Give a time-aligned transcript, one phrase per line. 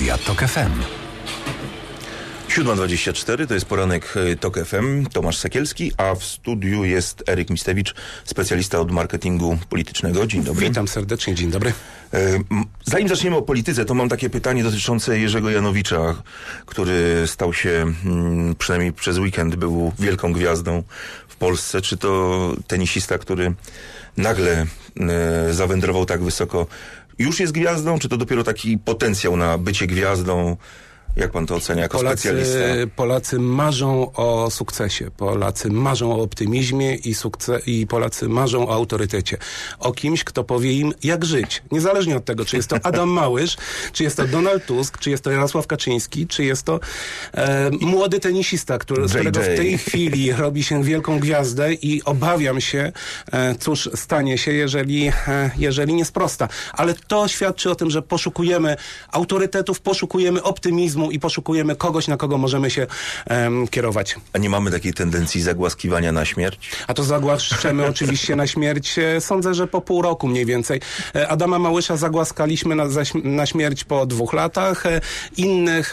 [0.00, 0.70] Radia TOK FM.
[2.48, 7.94] 7.24 to jest poranek e, TOK FM, Tomasz Sekielski, a w studiu jest Eryk Mistewicz,
[8.24, 10.26] specjalista od marketingu politycznego.
[10.26, 10.68] Dzień dobry.
[10.68, 11.72] Witam serdecznie, dzień dobry.
[12.14, 12.38] E,
[12.84, 16.22] Zanim zaczniemy o polityce, to mam takie pytanie dotyczące Jerzego Janowicza,
[16.66, 17.86] który stał się,
[18.58, 20.82] przynajmniej przez weekend, był wielką gwiazdą
[21.28, 21.80] w Polsce.
[21.80, 23.54] Czy to tenisista, który
[24.16, 24.66] nagle
[25.00, 26.66] e, zawędrował tak wysoko,
[27.20, 30.56] już jest gwiazdą, czy to dopiero taki potencjał na bycie gwiazdą?
[31.16, 32.58] Jak pan to ocenia jako specjalista?
[32.58, 37.14] Polacy, Polacy marzą o sukcesie, Polacy marzą o optymizmie i,
[37.66, 39.36] i Polacy marzą o autorytecie.
[39.78, 41.62] O kimś, kto powie im, jak żyć.
[41.72, 43.56] Niezależnie od tego, czy jest to Adam Małysz,
[43.92, 46.80] czy jest to Donald Tusk, czy jest to Jarosław Kaczyński, czy jest to
[47.34, 52.60] e, młody tenisista, który, z którego w tej chwili robi się wielką gwiazdę i obawiam
[52.60, 52.92] się,
[53.32, 56.48] e, cóż stanie się, jeżeli, e, jeżeli nie sprosta.
[56.72, 58.76] Ale to świadczy o tym, że poszukujemy
[59.12, 62.86] autorytetów, poszukujemy optymizmu i poszukujemy kogoś, na kogo możemy się
[63.26, 64.16] em, kierować.
[64.32, 66.70] A nie mamy takiej tendencji zagłaskiwania na śmierć?
[66.86, 70.80] A to zagłaszczemy oczywiście na śmierć, e, sądzę, że po pół roku mniej więcej.
[71.14, 72.84] E, Adama Małysza zagłaskaliśmy na,
[73.24, 74.86] na śmierć po dwóch latach.
[74.86, 75.00] E,
[75.36, 75.92] Innych,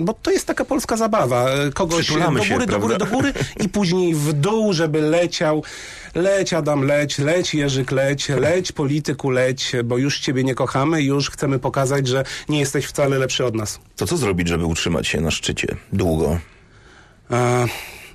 [0.00, 1.46] bo to jest taka polska zabawa.
[1.74, 3.32] Kogoś Przytulamy do się, góry, do góry, do góry
[3.64, 5.62] i później w dół, żeby leciał.
[6.14, 11.30] Leć Adam, leć, leć Jerzyk, leć, leć polityku, leć, bo już ciebie nie kochamy, już
[11.30, 13.80] chcemy pokazać, że nie jesteś wcale lepszy od nas.
[13.96, 16.38] To co zrobić, żeby utrzymać się na szczycie długo?
[17.30, 17.66] E,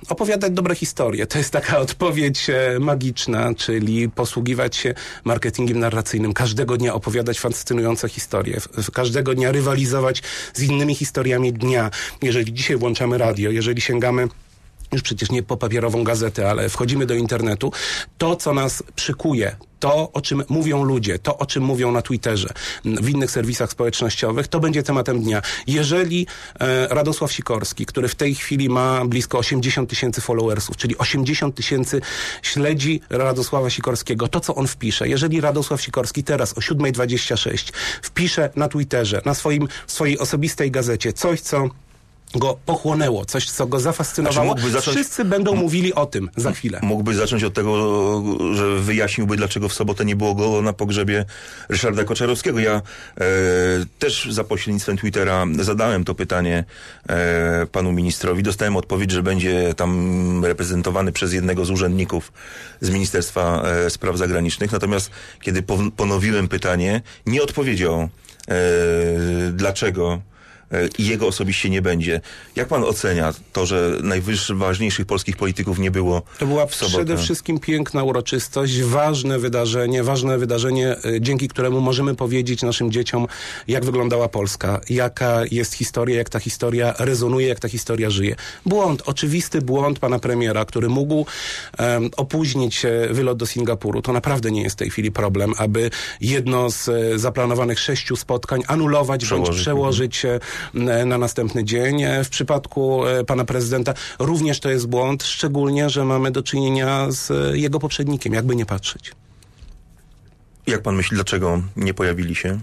[0.08, 1.26] opowiadać dobre historie.
[1.26, 6.32] To jest taka odpowiedź e, magiczna, czyli posługiwać się marketingiem narracyjnym.
[6.32, 8.60] Każdego dnia opowiadać fascynujące historie.
[8.92, 10.22] Każdego dnia rywalizować
[10.54, 11.90] z innymi historiami dnia.
[12.22, 14.28] Jeżeli dzisiaj włączamy radio, jeżeli sięgamy
[14.92, 17.72] już przecież nie po papierową gazetę, ale wchodzimy do internetu,
[18.18, 22.48] to co nas przykuje, to o czym mówią ludzie, to o czym mówią na Twitterze,
[22.84, 25.42] w innych serwisach społecznościowych, to będzie tematem dnia.
[25.66, 26.26] Jeżeli
[26.60, 32.00] e, Radosław Sikorski, który w tej chwili ma blisko 80 tysięcy followersów, czyli 80 tysięcy
[32.42, 38.68] śledzi Radosława Sikorskiego, to co on wpisze, jeżeli Radosław Sikorski teraz o 7.26 wpisze na
[38.68, 41.68] Twitterze, na swoim, swojej osobistej gazecie coś, co
[42.34, 44.52] go pochłonęło, coś, co go zafascynowało.
[44.54, 46.80] Znaczy zacząć- Wszyscy będą mówili o tym za chwilę.
[46.82, 47.74] Mógłby zacząć od tego,
[48.54, 51.24] że wyjaśniłby, dlaczego w sobotę nie było go na pogrzebie
[51.68, 52.58] Ryszarda Koczarowskiego.
[52.60, 52.82] Ja e,
[53.98, 56.64] też za pośrednictwem Twittera zadałem to pytanie
[57.08, 58.42] e, panu ministrowi.
[58.42, 62.32] Dostałem odpowiedź, że będzie tam reprezentowany przez jednego z urzędników
[62.80, 64.72] z Ministerstwa e, Spraw Zagranicznych.
[64.72, 65.10] Natomiast
[65.40, 68.08] kiedy pon- ponowiłem pytanie, nie odpowiedział, e,
[69.52, 70.20] dlaczego
[70.98, 72.20] i jego osobiście nie będzie.
[72.56, 78.02] Jak pan ocenia to, że najważniejszych polskich polityków nie było To była przede wszystkim piękna
[78.02, 83.26] uroczystość, ważne wydarzenie, ważne wydarzenie, y, dzięki któremu możemy powiedzieć naszym dzieciom,
[83.68, 88.36] jak wyglądała Polska, jaka jest historia, jak ta historia rezonuje, jak ta historia żyje.
[88.66, 91.26] Błąd, oczywisty błąd pana premiera, który mógł
[91.78, 94.02] em, opóźnić e, wylot do Singapuru.
[94.02, 95.90] To naprawdę nie jest w tej chwili problem, aby
[96.20, 99.48] jedno z e, zaplanowanych sześciu spotkań anulować Przełożyć.
[99.50, 100.40] bądź przełożyć e, m,
[101.06, 102.02] na następny dzień.
[102.02, 107.06] E, W przypadku e, pana prezydenta również to jest błąd, szczególnie, że mamy do czynienia
[107.10, 109.12] z e, jego poprzednikiem, jakby nie patrzeć.
[110.66, 112.60] Jak pan myśli, dlaczego nie pojawili się?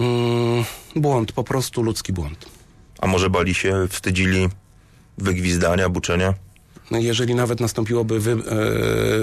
[0.00, 0.64] Mm,
[0.96, 2.46] błąd, po prostu ludzki błąd.
[3.00, 4.48] A może bali się, wstydzili
[5.18, 6.34] wygwizdania, buczenia?
[6.92, 8.36] No, Jeżeli nawet nastąpiłoby wy, e,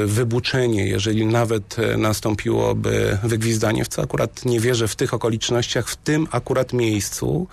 [0.05, 5.95] wybuczenie, jeżeli nawet e, nastąpiłoby wygwizdanie, w co akurat nie wierzę w tych okolicznościach, w
[5.95, 7.47] tym akurat miejscu,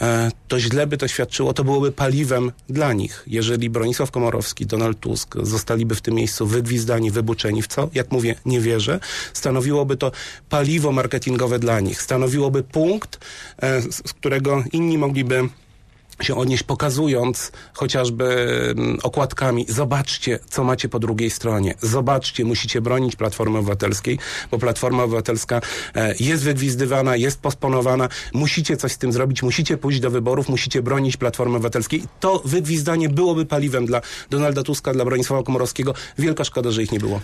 [0.00, 3.24] e, to źle by to świadczyło, to byłoby paliwem dla nich.
[3.26, 8.34] Jeżeli Bronisław Komorowski, Donald Tusk zostaliby w tym miejscu wygwizdani, wybuczeni, w co, jak mówię,
[8.46, 9.00] nie wierzę,
[9.32, 10.12] stanowiłoby to
[10.48, 12.02] paliwo marketingowe dla nich.
[12.02, 13.18] Stanowiłoby punkt,
[13.90, 15.48] z którego inni mogliby
[16.22, 18.24] się odnieść, pokazując chociażby
[18.76, 21.74] mm, okładkami, zobaczcie, co macie po drugiej stronie.
[21.80, 24.18] Zobaczcie, musicie bronić Platformy Obywatelskiej,
[24.50, 25.60] bo Platforma Obywatelska
[25.94, 28.08] e, jest wygwizdywana, jest posponowana.
[28.32, 32.02] Musicie coś z tym zrobić, musicie pójść do wyborów, musicie bronić Platformy Obywatelskiej.
[32.20, 34.00] To wygwizdanie byłoby paliwem dla
[34.30, 35.94] Donalda Tuska, dla Bronisława Komorowskiego.
[36.18, 37.20] Wielka szkoda, że ich nie było.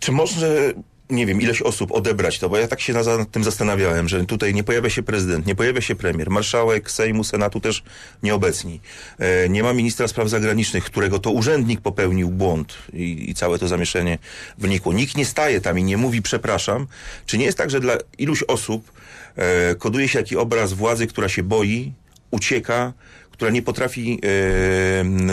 [0.00, 0.74] Czy może,
[1.12, 2.48] nie wiem, ileś osób odebrać to?
[2.48, 5.54] Bo ja tak się na- nad tym zastanawiałem, że tutaj nie pojawia się prezydent, nie
[5.54, 7.82] pojawia się premier, marszałek Sejmu, Senatu też
[8.22, 8.80] nieobecni.
[9.18, 13.68] E, nie ma ministra spraw zagranicznych, którego to urzędnik popełnił błąd i, i całe to
[13.68, 14.18] zamieszanie
[14.58, 14.92] wynikło.
[14.92, 16.86] Nikt nie staje tam i nie mówi przepraszam.
[17.26, 18.92] Czy nie jest tak, że dla iluś osób
[19.36, 21.92] e, koduje się taki obraz władzy, która się boi,
[22.30, 22.92] ucieka,
[23.30, 24.20] która nie potrafi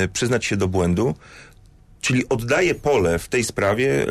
[0.02, 1.16] e, przyznać się do błędu,
[2.02, 4.06] czyli oddaje pole w tej sprawie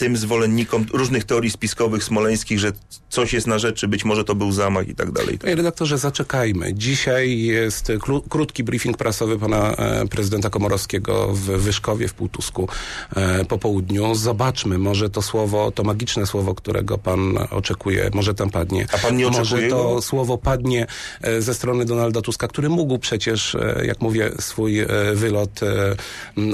[0.00, 2.72] tym zwolennikom różnych teorii spiskowych smoleńskich, że
[3.10, 5.38] coś jest na rzeczy, być może to był zamach i tak dalej.
[5.38, 6.74] Panie redaktorze, zaczekajmy.
[6.74, 12.68] Dzisiaj jest kró- krótki briefing prasowy pana e, prezydenta Komorowskiego w Wyszkowie, w Półtusku
[13.16, 14.14] e, po południu.
[14.14, 18.86] Zobaczmy, może to słowo, to magiczne słowo, którego pan oczekuje, może tam padnie.
[18.92, 20.02] A pan nie Może oczekuje to go?
[20.02, 20.86] słowo padnie
[21.22, 24.80] e, ze strony Donalda Tuska, który mógł przecież, jak mówię, swój
[25.14, 25.60] wylot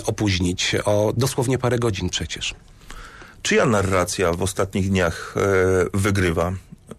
[0.07, 2.55] opóźnić o dosłownie parę godzin przecież.
[3.47, 5.41] Czyja narracja w ostatnich dniach e,
[5.95, 6.53] wygrywa?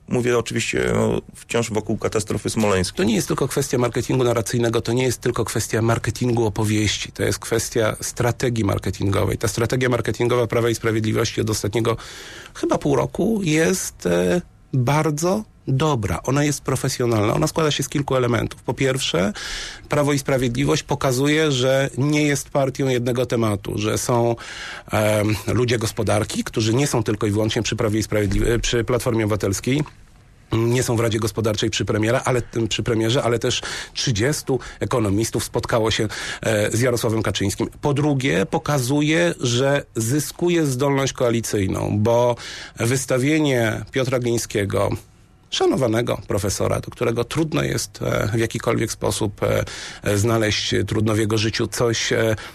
[0.07, 2.97] Mówię oczywiście no, wciąż wokół katastrofy smoleńskiej.
[2.97, 7.23] To nie jest tylko kwestia marketingu narracyjnego, to nie jest tylko kwestia marketingu opowieści, to
[7.23, 9.37] jest kwestia strategii marketingowej.
[9.37, 11.97] Ta strategia marketingowa Prawa i Sprawiedliwości od ostatniego
[12.53, 14.41] chyba pół roku jest e,
[14.73, 16.19] bardzo dobra.
[16.23, 17.33] Ona jest profesjonalna.
[17.33, 18.63] Ona składa się z kilku elementów.
[18.63, 19.33] Po pierwsze,
[19.89, 24.35] Prawo i Sprawiedliwość pokazuje, że nie jest partią jednego tematu, że są
[24.91, 29.25] em, ludzie gospodarki, którzy nie są tylko i wyłącznie przy Prawie i Sprawiedliwie, przy Platformie
[29.25, 29.83] Obywatelskiej,
[30.51, 33.61] nie są w Radzie Gospodarczej przy premiera, ale przy premierze, ale też
[33.93, 34.43] 30
[34.79, 36.07] ekonomistów spotkało się
[36.41, 37.69] e, z Jarosławem Kaczyńskim.
[37.81, 42.35] Po drugie, pokazuje, że zyskuje zdolność koalicyjną, bo
[42.79, 44.89] wystawienie Piotra Glińskiego
[45.49, 49.63] szanowanego profesora, do którego trudno jest e, w jakikolwiek sposób e,
[50.03, 52.13] e, znaleźć trudno w jego życiu coś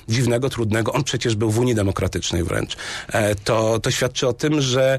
[0.08, 0.92] dziwnego, trudnego.
[0.92, 2.76] On przecież był w Unii Demokratycznej wręcz.
[3.44, 4.98] To, to świadczy o tym, że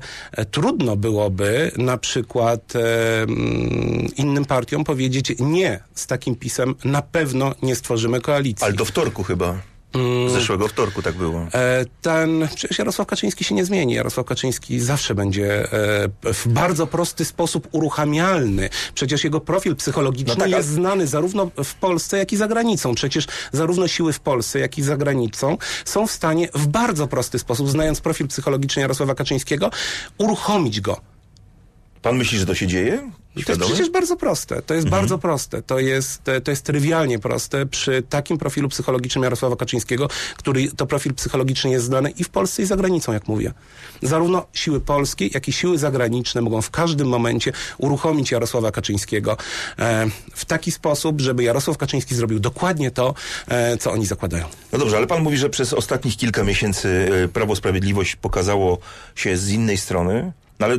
[0.51, 7.75] trudno byłoby na przykład mm, innym partiom powiedzieć nie, z takim pisem na pewno nie
[7.75, 8.65] stworzymy koalicji.
[8.65, 9.72] Ale do wtorku chyba.
[10.27, 11.47] Zeszłego wtorku tak było.
[11.53, 13.93] E, Ten, przecież Jarosław Kaczyński się nie zmieni.
[13.93, 15.73] Jarosław Kaczyński zawsze będzie
[16.23, 18.69] e, w bardzo prosty sposób uruchamialny.
[18.93, 22.95] Przecież jego profil psychologiczny No tak, jest znany zarówno w Polsce, jak i za granicą.
[22.95, 27.39] Przecież zarówno siły w Polsce, jak i za granicą są w stanie w bardzo prosty
[27.39, 29.69] sposób, znając profil psychologiczny Jarosława Kaczyńskiego,
[30.17, 31.01] uruchomić go.
[32.01, 33.11] Pan myśli, że to się dzieje?
[33.33, 34.61] To jest przecież bardzo proste.
[34.61, 35.61] To jest bardzo proste.
[35.61, 41.13] To jest, to jest trywialnie proste przy takim profilu psychologicznym Jarosława Kaczyńskiego, który to profil
[41.13, 43.53] psychologiczny jest znany i w Polsce i za granicą, jak mówię.
[44.01, 49.37] Zarówno siły polskie, jak i siły zagraniczne mogą w każdym momencie uruchomić Jarosława Kaczyńskiego
[49.79, 53.13] e, w taki sposób, żeby Jarosław Kaczyński zrobił dokładnie to,
[53.47, 54.45] e, co oni zakładają.
[54.71, 58.77] No dobrze, ale pan mówi, że przez ostatnich kilka miesięcy e, Prawo Sprawiedliwość pokazało
[59.15, 60.77] się z innej strony, no ale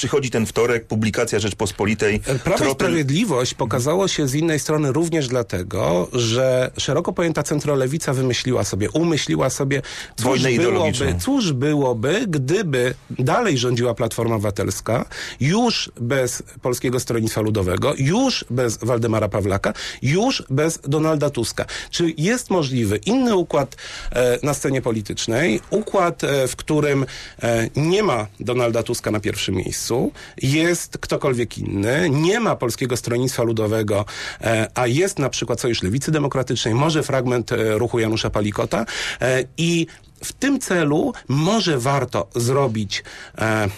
[0.00, 2.20] przychodzi ten wtorek, publikacja Rzeczpospolitej.
[2.20, 8.12] Prawo i tropy- Sprawiedliwość pokazało się z innej strony również dlatego, że szeroko pojęta centrolewica
[8.12, 9.82] wymyśliła sobie, umyśliła sobie,
[10.16, 15.04] cóż byłoby, cóż byłoby, gdyby dalej rządziła Platforma Obywatelska,
[15.40, 19.72] już bez Polskiego Stronnictwa Ludowego, już bez Waldemara Pawlaka,
[20.02, 21.64] już bez Donalda Tuska.
[21.90, 23.76] Czy jest możliwy inny układ
[24.12, 27.06] e, na scenie politycznej, układ, e, w którym
[27.42, 29.89] e, nie ma Donalda Tuska na pierwszym miejscu,
[30.42, 34.04] jest ktokolwiek inny, nie ma Polskiego Stronnictwa Ludowego,
[34.40, 38.86] e, a jest na przykład Sojusz Lewicy Demokratycznej, może fragment e, ruchu Janusza Palikota
[39.20, 39.86] e, i
[40.24, 43.04] w tym celu może warto zrobić
[43.38, 43.68] e,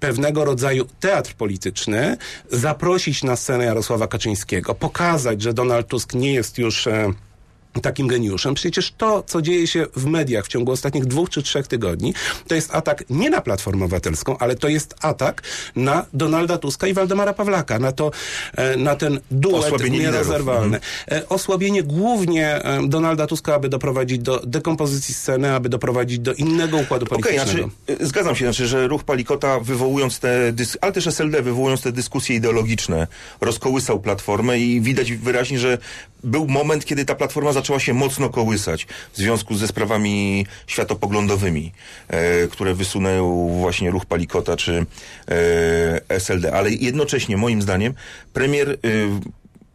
[0.00, 2.16] pewnego rodzaju teatr polityczny,
[2.50, 7.12] zaprosić na scenę Jarosława Kaczyńskiego, pokazać, że Donald Tusk nie jest już e,
[7.80, 8.54] takim geniuszem.
[8.54, 12.14] Przecież to, co dzieje się w mediach w ciągu ostatnich dwóch czy trzech tygodni,
[12.48, 15.42] to jest atak nie na Platformę Obywatelską, ale to jest atak
[15.76, 18.10] na Donalda Tuska i Waldemara Pawlaka, na to,
[18.56, 20.80] e, na ten duet Osłabienie nierozerwalny.
[21.10, 26.76] E, Osłabienie głównie e, Donalda Tuska, aby doprowadzić do dekompozycji sceny, aby doprowadzić do innego
[26.76, 27.70] układu politycznego.
[27.86, 31.92] znaczy, y, zgadzam się, znaczy, że ruch Palikota wywołując te, ale też SLD wywołując te
[31.92, 33.06] dyskusje ideologiczne,
[33.40, 35.78] rozkołysał Platformę i widać wyraźnie, że
[36.24, 41.72] był moment, kiedy ta Platforma zaczęła się mocno kołysać w związku ze sprawami światopoglądowymi,
[42.08, 44.86] e, które wysunął właśnie ruch Palikota czy
[45.28, 46.52] e, SLD.
[46.52, 47.94] Ale jednocześnie, moim zdaniem,
[48.32, 48.78] premier y,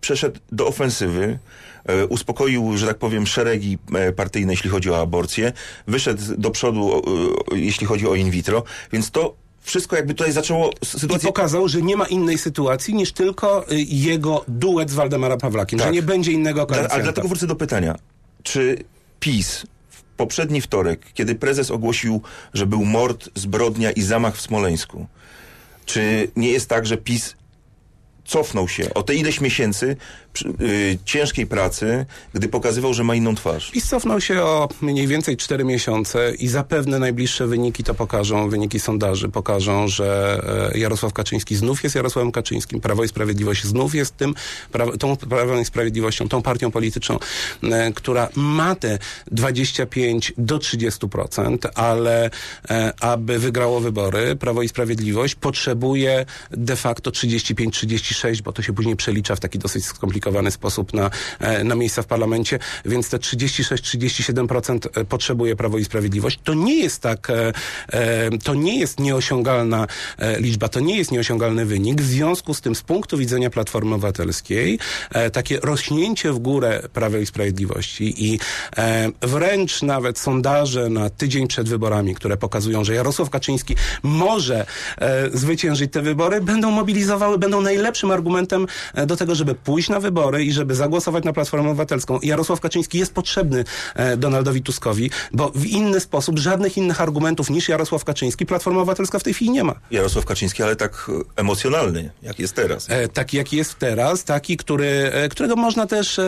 [0.02, 1.40] przeszedł do ofensywy,
[1.86, 5.54] e, uspokoił, że tak powiem, szeregi e, partyjne, jeśli chodzi o aborcję,
[5.88, 7.02] wyszedł do przodu, o,
[7.56, 11.28] jeśli chodzi o in vitro, więc to wszystko jakby tutaj zaczęło I sytuację...
[11.28, 15.88] pokazał, że nie ma innej sytuacji niż tylko y, jego duet z Waldemara Pawlakiem, Tak.
[15.88, 16.94] że nie będzie innego koalicjanta.
[16.94, 17.96] ale dlatego wrócę do pytania.
[18.44, 18.84] Czy
[19.20, 22.22] PiS w poprzedni wtorek, kiedy prezes ogłosił,
[22.54, 25.08] że był mord, zbrodnia i zamach w Smoleńsku,
[25.86, 27.36] czy nie jest tak, że PiS
[28.28, 29.98] cofnął się o te ileś miesięcy
[30.34, 33.72] przy, y, ciężkiej pracy, gdy pokazywał, że ma inną twarz.
[33.72, 38.80] PiS cofnął się o mniej więcej 4 miesiące i zapewne najbliższe wyniki to pokażą, wyniki
[38.80, 40.42] sondaży pokażą, że
[40.74, 44.34] e, Jarosław Kaczyński znów jest Jarosławem Kaczyńskim, Prawo i Sprawiedliwość znów jest tym,
[44.72, 47.20] pra, tą Prawem i Sprawiedliwością, tą partią polityczną,
[47.64, 49.00] e, która ma te
[49.32, 52.30] 25 do 30%, ale
[52.70, 58.96] e, aby wygrało wybory, Prawo i Sprawiedliwość potrzebuje de facto 35-36, bo to się później
[58.96, 61.10] przelicza w taki dosyć skomplikowany sposób na,
[61.40, 66.40] e, na miejsca w parlamencie, więc te 36-37% potrzebuje Prawo i Sprawiedliwość.
[66.44, 67.54] To nie jest tak, e,
[67.94, 72.02] e, to nie jest nieosiągalna e, liczba, to nie jest nieosiągalny wynik.
[72.02, 74.80] W związku z tym z punktu widzenia Platformy Obywatelskiej
[75.12, 78.40] e, takie rośnięcie w górę Prawa i Sprawiedliwości i
[78.78, 84.66] e, wręcz nawet sondaże na tydzień przed wyborami, które pokazują, że Jarosław Kaczyński może
[84.98, 90.00] e, zwyciężyć te wybory, będą mobilizowały, będą najlepszym argumentem e, do tego, żeby pójść na
[90.00, 92.20] wybory i żeby zagłosować na Platformę Obywatelską.
[92.24, 93.64] Jarosław Kaczyński jest potrzebny
[93.96, 99.20] e, Donaldowi Tuskowi, bo w inny sposób żadnych innych argumentów niż Jarosław Kaczyński Platforma Obywatelska
[99.20, 99.76] w tej chwili nie ma.
[99.92, 102.88] Jarosław Kaczyński, ale tak e, emocjonalny, jak jest teraz.
[103.14, 106.20] Taki jaki jest teraz, taki, który, którego można też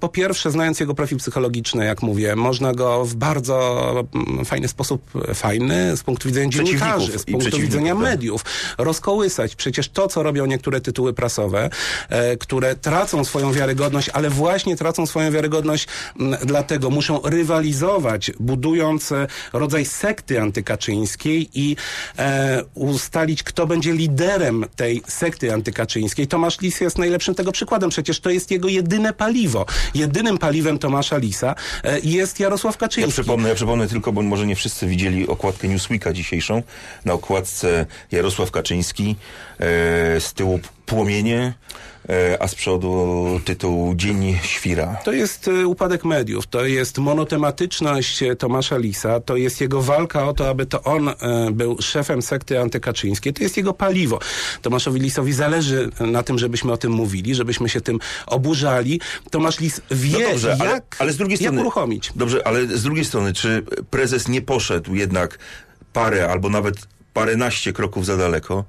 [0.00, 4.04] po pierwsze, znając jego profil psychologiczny, jak mówię, można go w bardzo
[4.44, 5.02] fajny sposób,
[5.34, 8.02] fajny z punktu widzenia dziennikarzy, z punktu widzenia tak.
[8.02, 8.44] mediów,
[8.78, 9.56] rozkołysać.
[9.56, 11.70] Przecież to, co robią niektóre tytuły prasowe,
[12.08, 15.86] e, które tracą swoją wiarygodność, ale właśnie tracą swoją wiarygodność
[16.42, 21.76] dlatego muszą rywalizować, budując e, rodzaj sekty antykaczyńskiej i
[22.18, 26.26] e, ustalić, kto będzie liderem tej sekty antykaczyńskiej.
[26.26, 27.90] Tomasz Lis jest najlepszym tego przykładem.
[27.90, 29.66] Przecież to jest jego jedyne paliwo.
[29.94, 31.54] Jedynym paliwem Tomasza Lisa
[32.02, 33.12] jest Jarosław Ja Kaczyński.
[33.12, 36.62] przypomnę, ja przypomnę tylko, bo może nie wszyscy widzieli okładkę Newsweeka dzisiejszą.
[37.04, 39.16] Na okładce Jarosław Kaczyński,
[40.18, 41.54] z tyłu płomienie,
[42.08, 44.96] e, a z przodu tytuł Dzień Świra.
[45.04, 50.28] To jest y, upadek mediów, to jest monotematyczność e, Tomasza Lisa, to jest jego walka
[50.28, 51.14] o to, aby to on e,
[51.52, 54.18] był szefem sekty antykaczyńskiej, to jest jego paliwo.
[54.62, 59.00] Tomaszowi Lisowi zależy na tym, żebyśmy o tym mówili, żebyśmy się tym oburzali.
[59.30, 61.60] Tomasz Lis wie, No dobrze, jak, ale, ale z drugiej jak strony.
[61.60, 62.12] uruchomić.
[62.16, 65.38] Dobrze, ale z drugiej strony, czy prezes nie poszedł jednak
[65.92, 66.76] parę albo nawet
[67.12, 68.64] paręnaście kroków za daleko?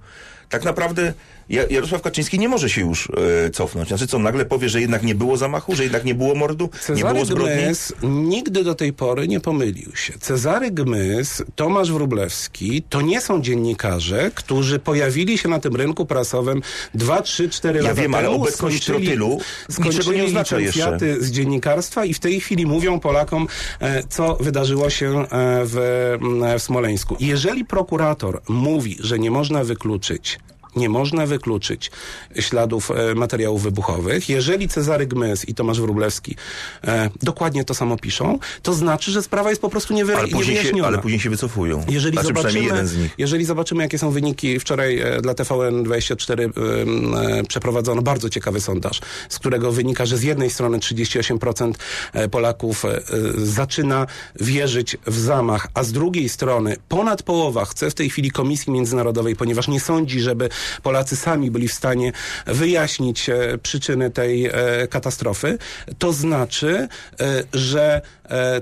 [0.49, 1.13] Tak naprawdę
[1.49, 3.09] Jarosław Kaczyński nie może się już
[3.45, 3.87] e, cofnąć.
[3.87, 6.79] Znaczy co, nagle powie, że jednak nie było zamachu, że jednak nie było mordu, nie
[6.79, 7.55] Cezary było zbrodni?
[7.63, 10.13] Gmys nigdy do tej pory nie pomylił się.
[10.19, 16.61] Cezary Gmys, Tomasz Wróblewski to nie są dziennikarze, którzy pojawili się na tym rynku prasowym
[16.93, 18.41] 2, 3, 4 Ja lata wiem, ale temu.
[18.41, 19.39] obecność skończyli- trotylu
[19.85, 23.47] niczego nie oznacza licencjaty z dziennikarstwa i w tej chwili mówią Polakom,
[23.79, 25.25] e, co wydarzyło się e,
[25.65, 26.17] w,
[26.59, 27.17] w Smoleńsku.
[27.19, 30.39] Jeżeli prokurator mówi, że nie można wykluczyć
[30.75, 31.91] nie można wykluczyć
[32.39, 34.29] śladów e, materiałów wybuchowych.
[34.29, 36.35] Jeżeli Cezary Gmys i Tomasz Wróblewski
[36.83, 40.37] e, dokładnie to samo piszą, to znaczy, że sprawa jest po prostu niewy, Ale się,
[40.37, 40.87] niewyjaśniona.
[40.87, 41.83] ale później się wycofują.
[41.89, 42.85] Jeżeli znaczy zobaczymy,
[43.17, 49.01] jeżeli zobaczymy, jakie są wyniki, wczoraj e, dla TVN24 ym, e, przeprowadzono bardzo ciekawy sondaż,
[49.29, 51.73] z którego wynika, że z jednej strony 38%
[52.13, 53.01] e, Polaków e,
[53.37, 54.07] zaczyna
[54.39, 59.35] wierzyć w zamach, a z drugiej strony ponad połowa chce w tej chwili Komisji Międzynarodowej,
[59.35, 60.49] ponieważ nie sądzi, żeby
[60.83, 62.11] Polacy sami byli w stanie
[62.45, 64.51] wyjaśnić e, przyczyny tej e,
[64.87, 65.57] katastrofy,
[65.97, 66.87] to znaczy,
[67.19, 68.01] e, że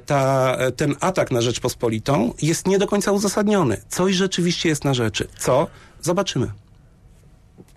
[0.05, 3.77] ta, ten atak na Rzeczpospolitą jest nie do końca uzasadniony.
[3.89, 5.27] Coś rzeczywiście jest na rzeczy.
[5.37, 5.67] Co?
[6.01, 6.51] Zobaczymy.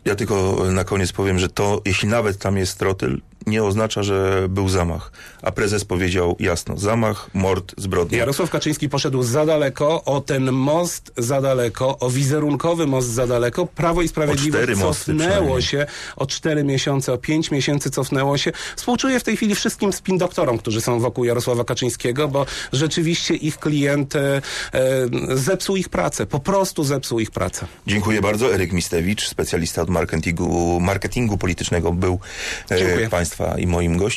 [0.04, 4.46] Ja tylko na koniec powiem, że to, jeśli nawet tam jest trotyl, nie oznacza, że
[4.48, 5.12] był zamach.
[5.42, 8.18] A prezes powiedział jasno, zamach, mord, zbrodnia.
[8.18, 13.66] Jarosław Kaczyński poszedł za daleko, o ten most za daleko, o wizerunkowy most za daleko.
[13.66, 18.52] Prawo i Sprawiedliwość cofnęło się o cztery miesiące, o pięć miesięcy cofnęło się.
[18.76, 23.58] Współczuję w tej chwili wszystkim spin doktorom, którzy są wokół Jarosława Kaczyńskiego, bo rzeczywiście ich
[23.58, 27.66] klient e, e, zepsuł ich pracę, po prostu zepsuł ich pracę.
[27.86, 28.54] Dziękuję bardzo.
[28.54, 32.18] Eryk Mistewicz, specjalista od marketingu, marketingu politycznego, był
[32.70, 33.08] e, Dziękuję.
[33.26, 34.16] Państwa i moim gościem.